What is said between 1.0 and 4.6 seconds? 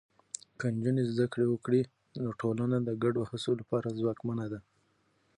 زده کړه وکړي، نو ټولنه د ګډو هڅو لپاره ځواکمنه ده.